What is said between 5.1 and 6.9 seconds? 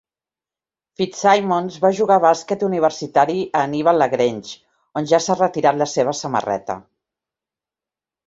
ja s'ha retirat la seva samarreta.